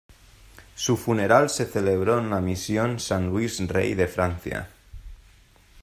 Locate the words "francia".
4.07-4.67